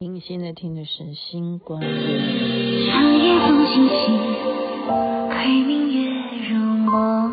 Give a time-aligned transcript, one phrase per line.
[0.00, 1.88] 您现在听的是《星光夜》。
[2.88, 4.16] 长夜风星星，
[5.28, 6.08] 窥明月
[6.48, 7.32] 如梦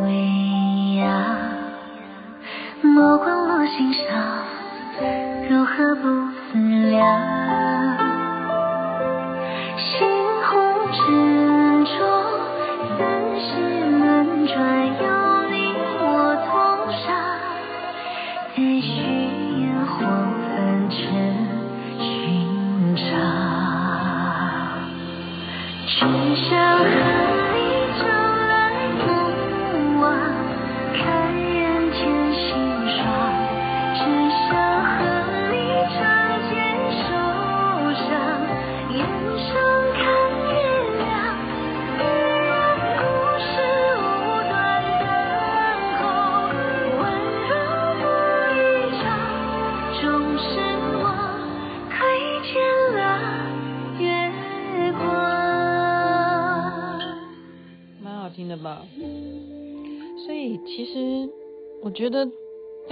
[0.00, 1.36] 未央，
[2.82, 4.02] 眸光落心上，
[5.50, 6.08] 如何不
[6.50, 6.58] 思
[6.88, 7.77] 量？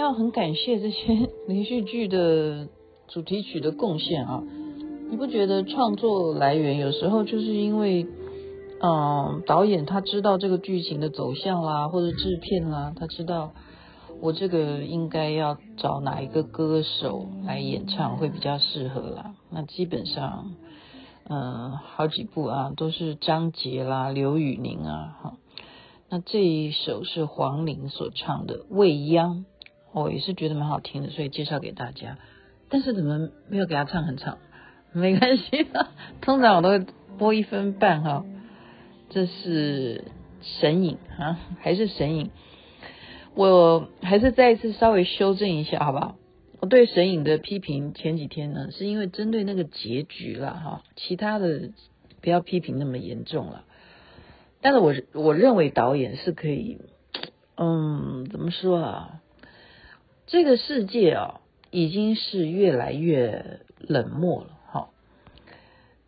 [0.07, 2.69] 要很感谢这些 连续剧的
[3.09, 4.41] 主题曲的贡献啊！
[5.11, 8.07] 你不觉得创作来源有时候就是因为，
[8.81, 13.51] 嗯，导演他知道这个剧情的走向啦，或者制片啦，他知道
[14.21, 19.35] 我这个应该要找哪一个歌手来演唱会比较适合啦。
[19.51, 20.53] 那基本上。
[21.29, 25.33] 嗯，好几部啊，都是张杰啦、刘宇宁啊，哈。
[26.09, 29.39] 那这一首是黄龄所唱的《未央》，
[30.03, 32.19] 我也是觉得蛮好听的，所以介绍给大家。
[32.69, 34.39] 但是怎么没有给他唱很长？
[34.93, 35.67] 没关系，
[36.21, 36.87] 通常我都会
[37.19, 38.25] 播一分半哈。
[39.09, 40.05] 这是
[40.43, 42.31] 神隐啊，还是神隐？
[43.35, 46.17] 我还是再一次稍微修正一下，好不好？
[46.61, 51.71] 我对神隐的批评，前几天呢，是因为针对那个结局了哈，其他的
[52.21, 53.65] 不要批评那么严重了。
[54.61, 56.79] 但是我我认为导演是可以，
[57.57, 59.21] 嗯，怎么说啊？
[60.27, 64.89] 这个世界啊，已经是越来越冷漠了哈。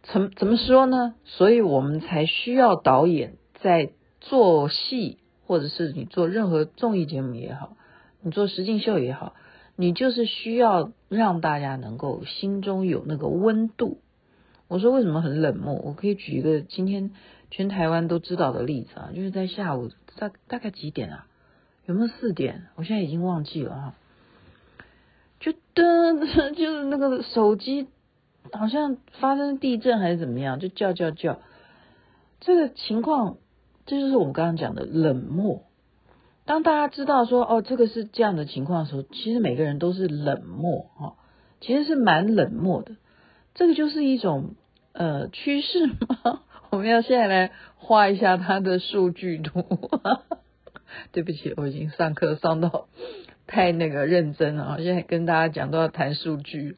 [0.02, 1.14] 怎怎么说呢？
[1.24, 3.90] 所以我们才需要导演在
[4.20, 7.76] 做戏，或者是你做任何综艺节目也好，
[8.20, 9.34] 你做实境秀也好。
[9.76, 14.00] 你就是需要让大家能够心中有那个温度。
[14.66, 15.74] 我说为什么很冷漠？
[15.74, 17.12] 我可以举一个今天
[17.52, 21.26] 全台湾都知道的例子啊，就是在下午大大概几点啊？
[21.86, 22.66] 有没有四点？
[22.74, 23.94] 我现在已经忘记了哈。
[25.40, 27.86] 就噔，就是那个手机
[28.52, 31.38] 好像发生地震还是怎么样，就叫叫叫。
[32.40, 33.36] 这个情况，
[33.86, 35.62] 这就是我们刚刚讲的冷漠。
[36.44, 41.14] 当大家知道说哦，这个是这样的情况的时候，其实每个人都是冷漠哈，
[41.60, 42.96] 其实是蛮冷漠的。
[43.54, 44.54] 这个就是一种
[44.92, 46.42] 呃趋势吗？
[46.70, 49.62] 我们要现在来画一下它的数据图。
[51.12, 52.88] 对不起，我已经上课上到
[53.48, 56.76] 太那个认真了啊，现在跟大家讲都要谈数据，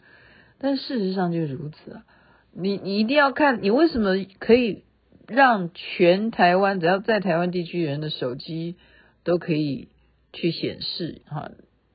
[0.58, 2.04] 但事实上就是如此啊。
[2.52, 4.84] 你你一定要看，你为什么可以
[5.28, 8.76] 让全台湾只要在台湾地区人的手机
[9.22, 9.88] 都可以
[10.32, 11.50] 去显示哈，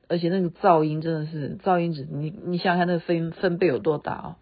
[0.08, 4.36] 而且那个噪音真的是噪音值，你你想想看那个分分贝有多大啊？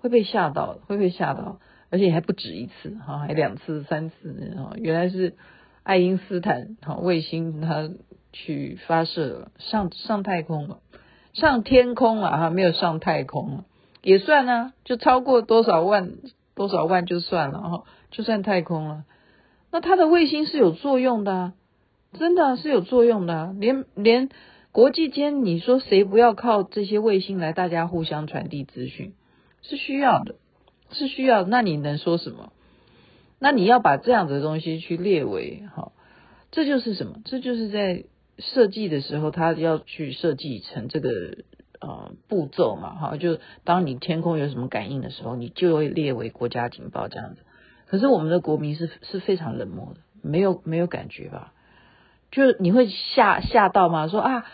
[0.00, 4.74] 会被吓到，会被吓到，而且还不止一次哈，还两次、三次哈！
[4.76, 5.34] 原来是
[5.82, 7.90] 爱因斯坦哈卫星它
[8.32, 10.80] 去发射了，上上太空了，
[11.32, 13.64] 上天空了哈，没有上太空了，
[14.02, 16.14] 也算啊，就超过多少万
[16.54, 19.04] 多少万就算了哈，就算太空了。
[19.70, 21.52] 那它的卫星是有作用的啊。
[22.18, 24.30] 真的是有作用的啊，连连
[24.72, 29.12] 国际间，你说谁不要靠这些卫星来大家互相传递资讯，
[29.60, 30.36] 是需要的，
[30.90, 31.44] 是需要。
[31.44, 32.50] 那你能说什么？
[33.38, 35.92] 那你要把这样子的东西去列为哈，
[36.50, 37.20] 这就是什么？
[37.26, 38.04] 这就是在
[38.38, 41.10] 设计的时候，他要去设计成这个
[41.80, 43.16] 呃步骤嘛哈。
[43.16, 47.40] 就当你天空有什么感应的时候，你就会列为国家警报这样子。
[47.86, 51.52] 可是我们的国民是是非常冷漠的，没有没有感觉吧？
[52.30, 54.08] 就你会吓吓到吗？
[54.08, 54.44] 说啊，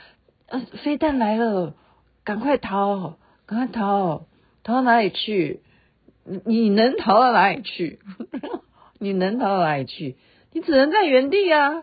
[0.46, 1.74] 呃，飞弹来了，
[2.22, 3.16] 赶快逃，
[3.46, 4.26] 赶快逃，
[4.62, 5.60] 逃到哪里去？
[6.24, 7.98] 你你能逃到哪里去？
[8.98, 10.16] 你能逃到哪里去？
[10.52, 11.82] 你只能在原地啊！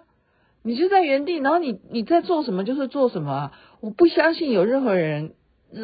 [0.64, 3.60] 你就在原地，然后你你在做什么就是做什么啊！
[3.80, 5.34] 我不相信有任何人，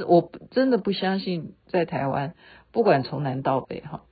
[0.07, 2.35] 我真的不相信在台湾，
[2.71, 4.03] 不管从南到北哈，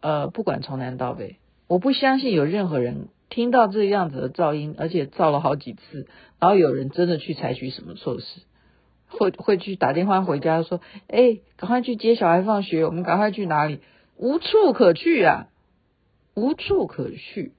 [0.00, 1.36] 呃，不管从南到北，
[1.68, 3.08] 我不相信有任何人。
[3.28, 6.06] 听到这样子的噪音，而且噪了好几次，
[6.38, 8.40] 然后有人真的去采取什么措施？
[9.08, 13.80] 会会去打电话回家说，哎，赶快去接小孩放学，我们赶快去哪里？
[14.16, 15.48] 无处可去啊，
[16.34, 17.52] 无处可去。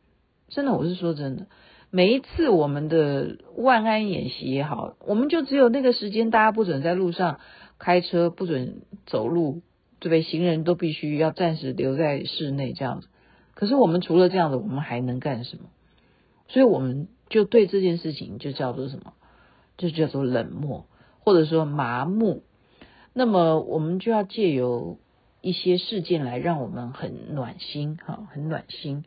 [0.47, 1.47] 真的，我是说真的。
[1.89, 7.39] 每一次我们的万安演习也好，我们就只有那个时间，大家不准在路上
[7.79, 9.61] 开车，不准走路，
[9.99, 10.21] 对不对？
[10.21, 13.07] 行人都必须要暂时留在室内这样子。
[13.53, 15.63] 可是我们除了这样子，我们还能干什么？
[16.49, 19.13] 所以我们就对这件事情就叫做什么？
[19.77, 20.87] 就叫做冷漠，
[21.19, 22.43] 或者说麻木。
[23.13, 24.99] 那么我们就要借由
[25.41, 29.05] 一些事件来让我们很暖心，哈，很暖心。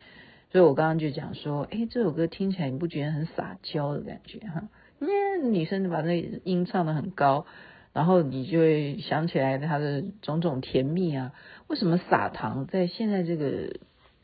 [0.51, 4.67] 所以我刚刚就讲说，哎，这首歌听起来你不觉得很撒娇的感觉哈？
[4.99, 7.45] 因为女生把那音唱得很高，
[7.93, 11.31] 然后你就会想起来她的种种甜蜜啊。
[11.67, 13.77] 为什么撒糖在现在这个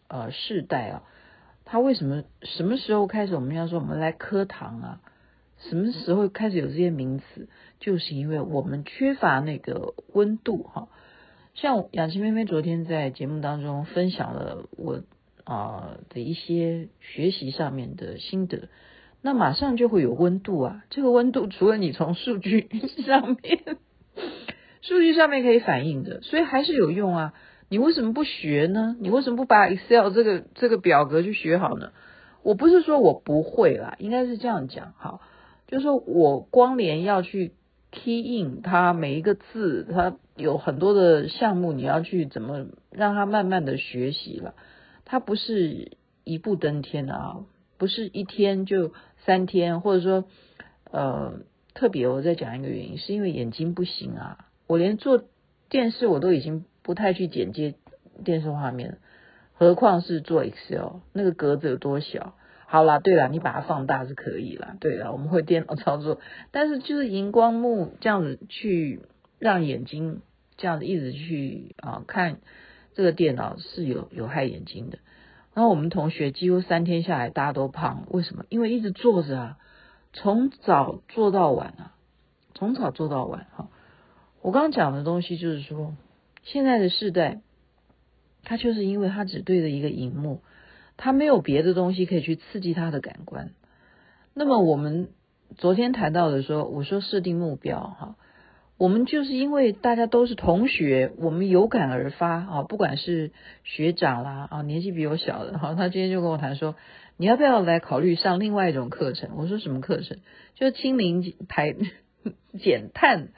[0.10, 1.04] 呃世代啊，
[1.64, 5.02] 它为什么什么时候开始我们要说我们来磕糖啊？
[5.70, 7.48] 什么时候开始有这些名词？
[7.80, 10.90] 就是因为我们缺乏那个温度哈。
[11.54, 15.04] 像雅琪妹妹昨天在节目当中分享了我。
[15.48, 18.68] 啊的一些学习上面的心得，
[19.22, 20.84] 那马上就会有温度啊。
[20.90, 22.68] 这个温度除了你从数据
[23.06, 23.78] 上面，
[24.82, 27.34] 数据上面可以反映的，所以还是有用啊。
[27.70, 28.96] 你为什么不学呢？
[29.00, 31.92] 你为什么不把 Excel 这个这个表格去学好呢？
[32.44, 34.94] 我不是说我不会啦，应该是这样讲。
[34.98, 35.22] 好，
[35.68, 37.54] 就是说我光连要去
[37.92, 44.54] key in 它每一个字，它有很多的项目，你要去怎么让它慢慢的学习了。
[45.10, 45.94] 它不是
[46.26, 47.46] 一步登天的啊，
[47.78, 48.92] 不是一天就
[49.26, 50.26] 三天，或者说，
[50.92, 51.40] 呃，
[51.74, 55.24] 特别我再讲一个原因，是因为眼睛不行啊，我连做
[55.70, 57.76] 电视我都已经不太去剪接
[58.26, 58.98] 电视画面了，
[59.54, 62.36] 何况是做 Excel，那个格子有多小？
[62.66, 66.20] 好啦，对啦，你把它放大是可以啦，对啦，我们会电脑操作，
[66.52, 69.00] 但是就是荧光幕这样子去
[69.40, 70.22] 让眼睛
[70.58, 72.40] 这样子一直去啊看。
[72.98, 74.98] 这个电脑是有有害眼睛的，
[75.54, 78.44] 然后我们同学几乎三天下来大家都胖，为什么？
[78.50, 79.58] 因为一直坐着啊，
[80.14, 81.94] 从早坐到晚啊，
[82.56, 83.70] 从早坐到晚哈。
[84.42, 85.96] 我刚刚讲的东西就是说，
[86.42, 87.42] 现在的世代，
[88.44, 90.42] 他就是因为他只对着一个荧幕，
[90.98, 93.52] 他没有别的东西可以去刺激他的感官。
[94.34, 95.10] 那么我们
[95.56, 98.16] 昨天谈到的说，我说设定目标哈。
[98.78, 103.32] 我们就是因为大家都是同学，我们有感而发啊，不管是
[103.64, 106.76] 学长啦啊，年纪比我小的哈，他今天就跟我谈说，
[107.18, 109.32] 你要不要来考虑上另外一种课程？
[109.36, 110.20] 我说什么课程？
[110.54, 111.76] 就是氢磷排
[112.60, 113.30] 减碳。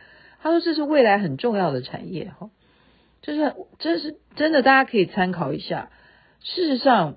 [0.41, 2.49] 他说这是未来很重要的产业哈，
[3.21, 5.89] 就是这是真的，大家可以参考一下。
[6.41, 7.15] 事实上，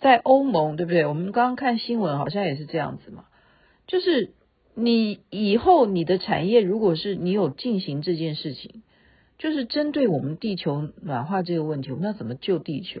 [0.00, 1.06] 在欧盟对不对？
[1.06, 3.26] 我们刚刚看新闻好像也是这样子嘛，
[3.86, 4.32] 就是。
[4.74, 8.82] 你以后你的产业，如果是你有进行这件事情，
[9.38, 13.00] 就是针对我们地球暖化这个问题，我们要怎么救地球？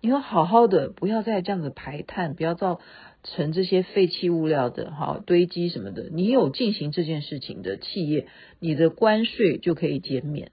[0.00, 2.80] 你要好好的，不要再这样子排碳，不要造
[3.22, 6.08] 成这些废弃物料的哈堆积什么的。
[6.10, 8.26] 你有进行这件事情的企业，
[8.60, 10.52] 你的关税就可以减免。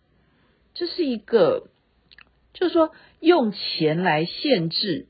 [0.74, 1.70] 这是一个，
[2.54, 2.92] 就是说
[3.22, 5.08] 用钱来限制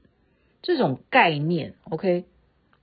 [0.61, 1.73] 这种概念。
[1.89, 2.25] OK，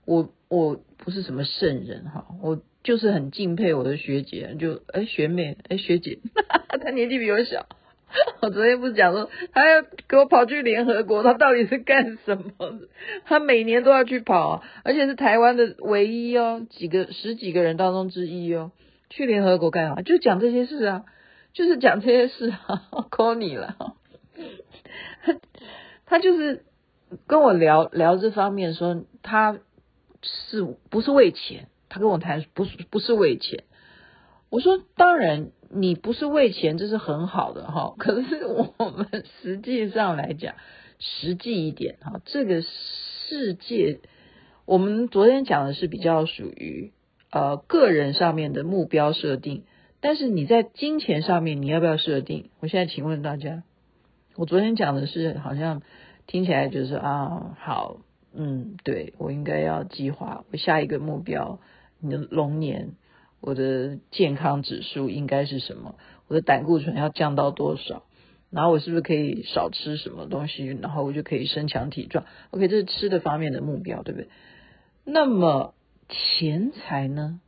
[0.06, 0.80] 我我。
[1.04, 6.18] 不是什么圣人哈，我就是很敬佩我的学姐，就哎学妹哎学姐，
[6.82, 7.66] 她年纪比我小。
[8.40, 12.78] 我昨天不是讲说，她要给我跑去联合国，她到底是干什么？
[13.26, 18.72] 她每年都要去跑，而且是台湾的唯一哦，几个十几个人当中之一哦，
[19.10, 20.00] 去联合国干嘛？
[20.00, 21.04] 就讲这些事啊，
[21.52, 23.76] 就是讲这些事啊，call 你了。
[26.06, 26.64] 他就是
[27.26, 29.58] 跟我聊聊这方面，说他。
[30.24, 31.68] 是不是为钱？
[31.88, 33.62] 他跟我谈，不是不是为钱。
[34.50, 37.94] 我说当然，你不是为钱，这是很好的哈。
[37.98, 40.54] 可是我们实际上来讲，
[40.98, 44.00] 实际一点哈，这个世界，
[44.64, 46.92] 我们昨天讲的是比较属于
[47.30, 49.64] 呃个人上面的目标设定。
[50.00, 52.50] 但是你在金钱上面，你要不要设定？
[52.60, 53.62] 我现在请问大家，
[54.36, 55.82] 我昨天讲的是好像
[56.26, 57.98] 听起来就是啊好。
[58.36, 61.60] 嗯，对，我应该要计划我下一个目标。
[62.00, 62.96] 你的龙年，
[63.40, 65.94] 我的健康指数应该是什么？
[66.26, 68.02] 我的胆固醇要降到多少？
[68.50, 70.66] 然后我是不是可以少吃什么东西？
[70.66, 72.24] 然后我就可以身强体壮。
[72.50, 74.28] OK，这是吃的方面的目标，对不对？
[75.04, 75.74] 那么
[76.08, 77.40] 钱财呢？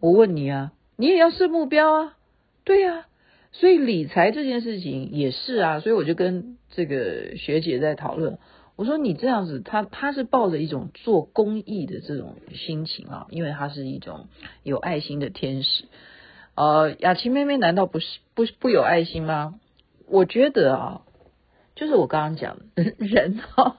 [0.00, 2.16] 我问你啊，你也要设目标啊？
[2.64, 3.06] 对呀、啊，
[3.52, 5.80] 所以理财这件事情也是啊。
[5.80, 8.38] 所以我就跟这个学姐在讨论。
[8.76, 14.26] 我说你这样子，他他是抱着一种做公益的这种心情啊，因为他是一种
[14.62, 15.84] 有爱心的天使。
[16.56, 19.60] 呃，雅琪妹妹难道不是不不有爱心吗？
[20.06, 21.02] 我觉得啊，
[21.74, 23.76] 就是我刚刚讲的， 人哈，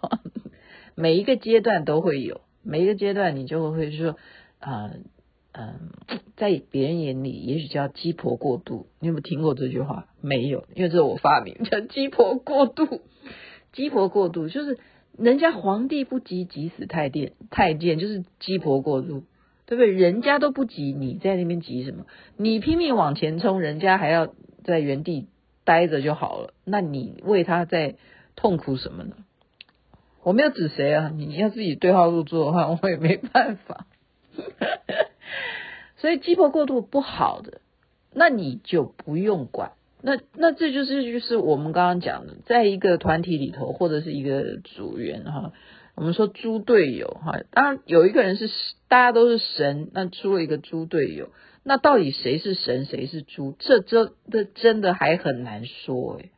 [0.95, 4.17] 每一个阶段都会有，每一个阶段你就会说，
[4.59, 4.91] 啊、
[5.51, 5.91] 呃，嗯、
[6.35, 8.87] 在别人眼里也许叫鸡婆过度。
[8.99, 10.07] 你有没有听过这句话？
[10.21, 13.01] 没有，因为这是我发明叫鸡婆过度。
[13.75, 14.79] 鸡婆过度就是
[15.15, 19.24] 人家皇帝不急急死太监，太监就是鸡婆过度。
[19.67, 19.88] 对不对？
[19.89, 22.05] 人家都不急，你在那边急什么？
[22.38, 24.32] 你拼命往前冲，人家还要
[24.63, 25.25] 在原地
[25.63, 26.53] 待着就好了。
[26.65, 27.96] 那你为他在
[28.36, 29.15] 痛苦什么呢？
[30.22, 33.88] 我没有指谁啊，你要自己对号入座的话，我也没办法。
[35.98, 37.62] 所以鸡婆过度不好的，
[38.13, 39.72] 那你就不用管。
[40.05, 45.51] 那那这就是就是我们刚刚讲的，在一个团体里头或者是一个组员哈。
[45.95, 48.50] 我们说猪队友哈，当然有一个人是
[48.89, 51.29] 大家都是神，那出了一个猪队友，
[51.63, 53.55] 那到底谁是神谁是猪？
[53.59, 56.31] 这这这真的还很难说诶，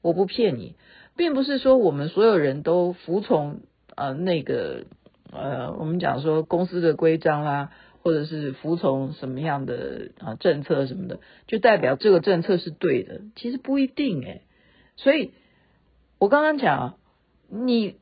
[0.00, 0.76] 我不骗你，
[1.14, 3.60] 并不是说我们所有人都服从
[3.94, 4.86] 呃那个
[5.30, 7.70] 呃我们讲说公司的规章啦，
[8.02, 14.42] 或者是服从什么样的啊政策什么的，就代表这个政策是对的，其实不一定诶。
[14.96, 15.32] 所以
[16.18, 16.98] 我刚刚讲
[17.48, 17.96] 你。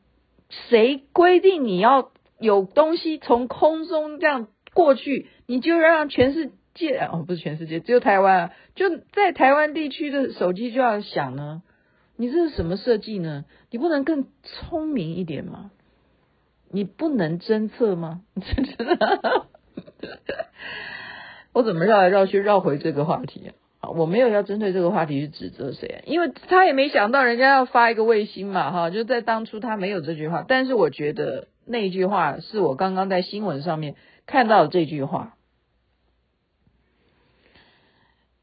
[0.69, 11.63] 谁规定你要有东西从空中这样过去，你就让全世界哦，不是全世界，只有台湾啊，就在台湾地区的手机就要响呢？
[12.17, 13.45] 你这是什么设计呢？
[13.71, 15.71] 你不能更聪明一点吗？
[16.69, 18.23] 你不能侦测吗？
[21.53, 23.91] 我怎么绕来绕去绕回这个话题啊？
[23.91, 35.35] 我没有要针对这个话题去指责谁，因为他也没想到人家要发一个卫星嘛，哈，就在当初他没有这句话，但是我觉得那句话是我刚刚在新闻上面看到的这句话，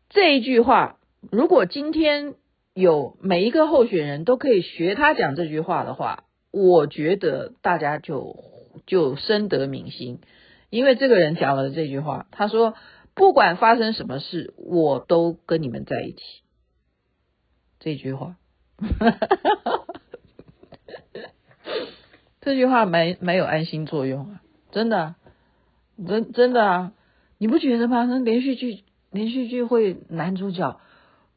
[0.09, 0.97] 这一句话，
[1.31, 2.33] 如果今天
[2.73, 8.35] 有每一个候选人都可以学他讲这句话的话，我觉得大家就
[8.85, 10.19] 就深得民心，
[10.69, 12.73] 因为这个人讲了这句话，他说。
[13.19, 16.21] 不管发生什么事，我都跟你们在一起。
[17.79, 18.35] 这句话，
[22.41, 25.15] 这句话蛮蛮有安心作用啊，真的，
[26.07, 26.93] 真真的啊，
[27.39, 28.05] 你不觉得吗？
[28.05, 30.79] 那连续剧，连续剧会男主角、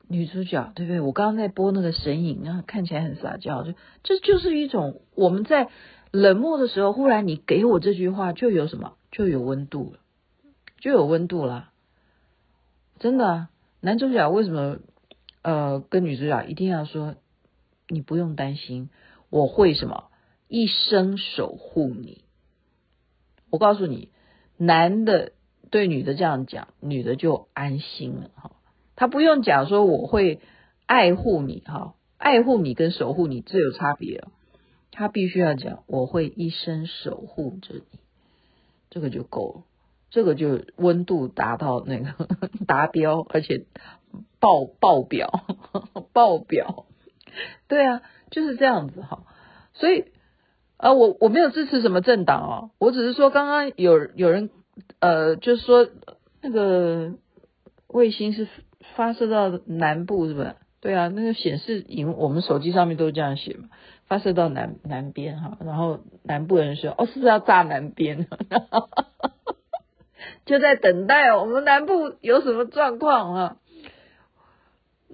[0.07, 1.01] 女主角，对不对？
[1.01, 3.73] 我刚刚在播那个神隐啊，看起来很撒娇，就
[4.03, 5.71] 这就是一种我们在
[6.11, 10.01] 冷漠的时候，忽然你给我这句话，就有什么，就有温度了，
[10.79, 11.71] 就有温度了。
[12.99, 13.51] 真的啊，
[13.81, 14.79] 男主角为什么
[15.43, 17.17] 呃跟女主角一定要说
[17.89, 18.91] 你不用担心，
[19.31, 20.11] 我会什么
[20.49, 22.25] 一生守护你？
[23.51, 24.11] 我告诉你，
[24.57, 25.33] 男的
[25.71, 28.53] 对女的这样讲，女的就安心了哈。
[28.97, 30.41] 他不用讲说我会
[30.87, 34.31] 爱护你哈，爱护你跟守护你这有差别哦。
[34.93, 37.99] 他必须要讲我会一生守护着你，
[38.91, 39.63] 这个就够了。
[40.11, 42.27] 这个就温度达到那个
[42.67, 43.65] 达标，而且
[44.41, 45.45] 爆爆表
[46.13, 46.87] 爆表，
[47.69, 49.23] 对啊，就是这样子哈。
[49.73, 50.07] 所以
[50.79, 54.51] 呃，我我没有支持什么政党哦，我只是说刚刚有有人
[54.99, 55.89] 呃，就是说
[56.43, 57.13] 那个
[57.87, 58.49] 卫星是
[58.97, 60.57] 发射到南部是吧？
[60.81, 63.69] 对啊，那个显示荧我们手机上面都这样写嘛，
[64.11, 68.27] 发射到南南边哈，然后南部人说哦，是不是要炸南边？
[70.45, 73.57] 就在等待我们南部有什么状况啊？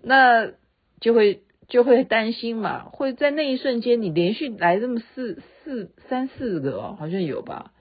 [0.02, 0.50] 那
[0.98, 7.72] 就会就会担心嘛，会在那一瞬间你连续来这么四四三四个哦，好像有吧？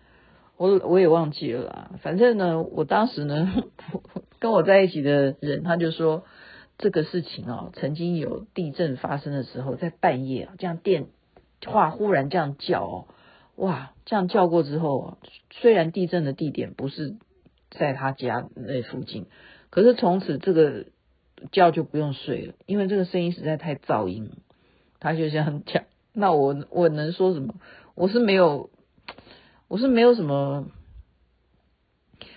[0.58, 1.92] 我我也忘记了啦。
[2.02, 3.64] 反正呢，我当时呢
[4.40, 6.26] 跟我在一起的人他就说，
[6.78, 11.08] 这个事情哦，曾经有地震发生的时候，在半夜啊，这样电
[11.66, 13.08] 话忽然这样叫哦，
[13.56, 15.18] 哇，这样叫过之后，
[15.52, 17.16] 虽然地震的地点不是。
[17.78, 19.26] 在他家那附近，
[19.70, 20.86] 可是从此这个
[21.52, 24.32] 觉就不用睡了，因为这个声音实在太噪音。
[25.02, 27.56] 他就这样讲，那我我能说什么？
[27.94, 28.70] 我是没有，
[29.68, 30.68] 我是没有什么。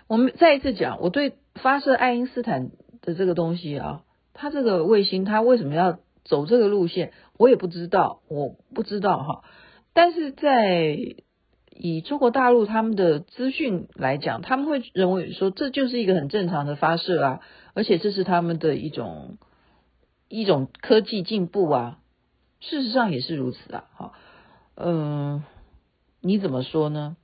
[0.09, 4.03] 我们再一次讲，我对发射爱因斯坦的这个东西啊，
[4.41, 7.13] 他这个卫星，他为什么要走这个路线？
[7.37, 9.43] 我也不知道，我不知道哈。
[9.93, 10.97] 但是在
[11.75, 17.41] 以中国大陆他们的资讯来讲，他们会认为说这就是一个很正常的发射啊，
[17.75, 19.39] 而且这是他们的一种
[20.29, 21.99] 一种科技进步啊。
[22.61, 24.13] 事实上也是如此啊，好，
[24.77, 25.43] 嗯，
[26.21, 27.17] 你怎么说呢？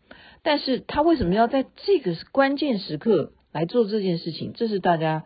[0.42, 4.52] 但是他为什么要在这个关键时刻来做这件事情？
[4.52, 5.24] 这是大家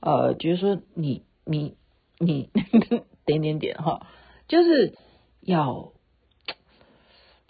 [0.00, 1.76] 呃，觉得说你你
[2.18, 2.50] 你
[3.24, 4.06] 点点点哈，
[4.48, 4.94] 就是
[5.40, 5.92] 要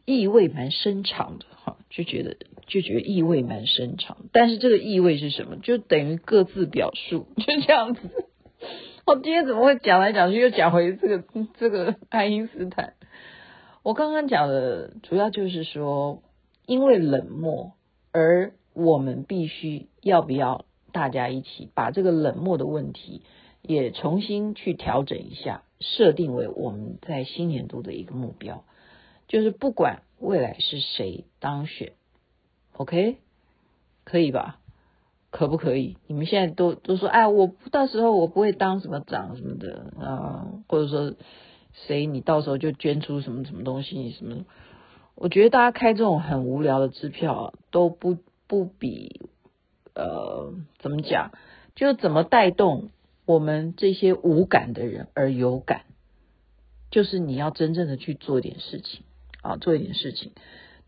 [0.05, 2.37] 意味蛮深长的哈，就觉得
[2.67, 5.57] 就觉得意味蛮深长，但是这个意味是什么？
[5.57, 8.01] 就等于各自表述， 就这样子。
[9.05, 11.25] 我今天怎么会讲来讲去又讲回这个
[11.59, 12.95] 这个爱因斯坦？
[13.83, 16.23] 我刚刚讲的主要就是说，
[16.67, 17.73] 因为冷漠，
[18.13, 23.23] 而我们必须要不要大家一起把这个冷漠的问题
[23.63, 28.65] 也重新去调整一下，设定为我们在新年度的一个目标，
[29.27, 31.93] 就是不管未来是谁当选
[32.73, 33.19] ，OK，
[34.05, 34.59] 可以吧？
[35.31, 35.99] 可不可以？
[36.07, 41.15] 你们现在都都说，哎，我到时候我不会当什么长什么的啊、或者说
[41.87, 44.47] 谁你到时候就捐出什么什么东西什么？
[45.15, 49.29] 我觉得大家开这种很无聊的支票，都不不比
[49.95, 51.33] 呃怎么讲，
[51.75, 52.89] 就怎么带动
[53.29, 55.83] 我们这些无感的人而有感，
[56.91, 59.03] 就是你要真正的去做一点事情
[59.43, 60.33] 啊，做一点事情，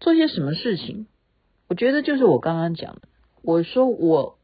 [0.01, 1.05] 做些什么事情？
[1.69, 3.03] 我觉得就是我刚刚讲的。
[3.43, 4.39] 我说我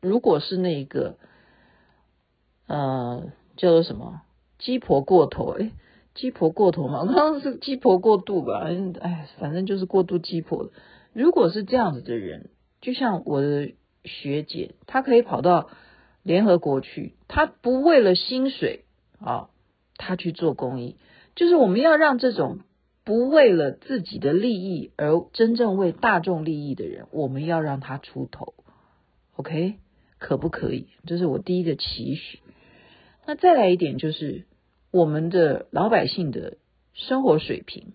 [0.00, 1.16] 如果是那个
[2.68, 4.22] 呃叫做什么
[4.60, 5.72] 鸡婆过头诶，
[6.14, 8.68] 鸡婆过头嘛，我刚刚是鸡婆过度吧？
[9.00, 10.70] 哎，反正就是过度鸡婆。
[11.12, 13.72] 如果是这样子的人，就像我的
[14.04, 15.70] 学姐，她可以跑到
[16.22, 18.84] 联合国去，他不为了薪水
[19.20, 19.50] 啊，
[19.96, 20.96] 他去做公益。
[21.34, 22.60] 就是我们要让这种。
[23.04, 28.54] 不为了自己的利益而真正为大众利益的人，我们要让他出头
[29.34, 29.74] ，OK？
[30.20, 30.86] 可不可以？
[31.04, 32.38] 这是我第一个期许。
[33.26, 34.44] 那再来一点，就是
[34.92, 36.58] 我们的老百姓的
[36.92, 37.94] 生活水平，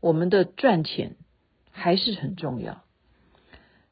[0.00, 1.16] 我们的赚钱
[1.70, 2.82] 还是很重要。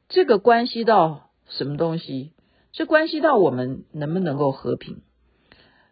[0.08, 2.32] 这个关系到什么东西？
[2.76, 5.00] 这关系到我们能不能够和平。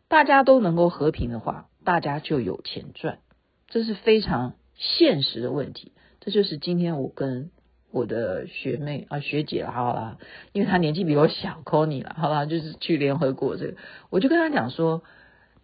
[0.06, 3.20] 大家都能够和平的话，大家就有钱赚。
[3.68, 7.50] 这是非常现实的问题，这就是今天我跟
[7.90, 10.18] 我的学妹啊学姐了，好啦，
[10.52, 13.76] 因为她年纪比我小，Connie 了，好啦，就是去联合国这个，
[14.10, 15.02] 我就跟她讲说，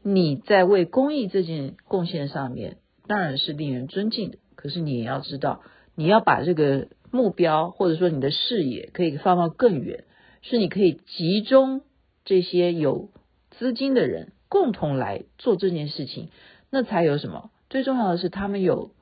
[0.03, 5.61] 你在为公益这件贡献上面当然是令人尊敬的，可是你也要知道，
[5.95, 10.05] 你要把这个目标或者说你的视野可以放到更远，
[10.43, 11.83] 是你可以集中
[12.25, 13.11] 这些有
[13.51, 16.31] 资金的人共同来做这件事情，
[16.71, 17.51] 那才有什么？
[17.69, 18.93] 最重要的是，他们有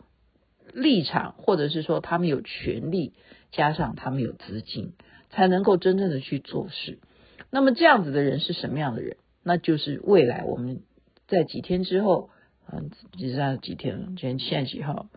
[0.73, 3.15] 立场，或者是说他们有权利，
[3.51, 4.93] 加上他们有资金，
[5.31, 6.99] 才能够真正的去做事。
[7.51, 9.17] 那么这样子的人是什么样的人？
[9.43, 10.83] 那就是未来我们
[11.27, 12.29] 在几天之后，
[12.71, 14.07] 嗯，只剩下几天了？
[14.09, 15.09] 今天现在几号？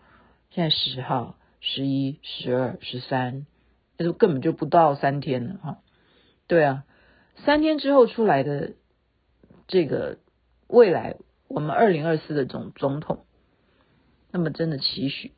[0.50, 3.46] 现在十号、十一、十二、十三，
[3.98, 5.78] 那就根本就不到三天了哈。
[6.46, 6.84] 对啊，
[7.44, 8.72] 三天之后出来的
[9.68, 10.18] 这个
[10.66, 11.16] 未来，
[11.48, 13.24] 我们二零二四的总总统。
[14.30, 15.32] 那么，真的期许，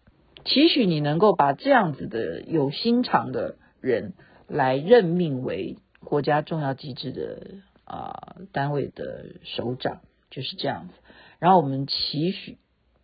[0.45, 4.14] 期许你能够把这样子的有心肠的人
[4.49, 10.95] 来任命为国家重要机制的啊、单位的首长，就是这样子。
[11.38, 12.59] 然后我们期许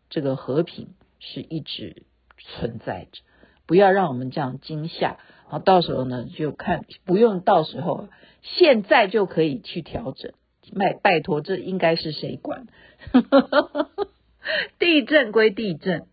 [0.08, 2.04] 这个和平是一直
[2.38, 3.22] 存在着，
[3.66, 5.18] 不要让我们这样惊吓。
[5.50, 8.08] 然后到时候呢，就看不用到时候，
[8.42, 10.32] 现在就可以去调整。
[10.78, 12.66] 拜拜托，这应该是谁管？
[14.78, 16.06] 地震归地震，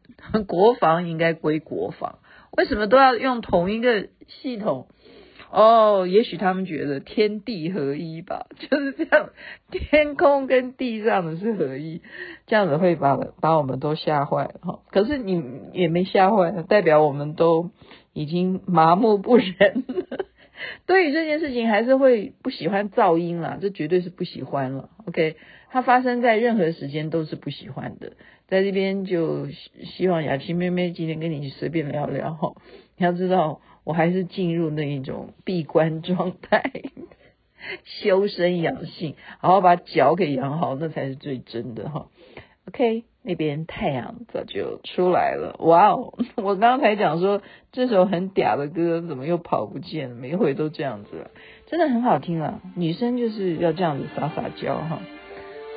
[0.47, 2.17] 国防应该归国防，
[2.58, 4.88] 为什么都要用同一个系统？
[5.50, 9.30] 哦，也许他们觉得天地合一吧， 就是这样，
[9.69, 12.02] 天空跟地上的是合一，
[12.47, 14.80] 这样子会把把我们都吓坏哈。
[14.91, 17.69] 可是你也没吓坏，代表我们都
[18.17, 19.84] 已经麻木不仁。
[20.88, 24.89] 对于这件事情，还是会不喜欢噪音啦，这绝对是不喜欢了。
[25.06, 25.36] OK。
[25.69, 28.13] 它发生在任何时间都是不喜欢的，
[28.47, 32.53] 在这边就希望雅琪妹妹今天跟你随便聊聊哈。
[32.95, 36.71] 你要知道，我还是进入那一种闭关状态，
[37.84, 42.08] 修身养性，好好把脚给养好，那才是最真的哈。
[42.69, 46.13] OK，那边太阳早就出来了，哇哦！
[46.41, 47.41] 我刚才讲说
[47.73, 50.15] 这首很嗲的歌，怎么又跑不见了？
[50.15, 51.29] 每一回都这样子，
[51.67, 52.61] 真的很好听啊！
[52.77, 55.01] 女生就是要这样子撒撒娇哈。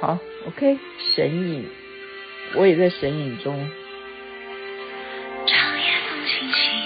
[0.01, 0.79] 好，OK，
[1.17, 1.67] 神隐，
[2.55, 3.53] 我也在神隐中。
[5.47, 6.80] 长夜风轻轻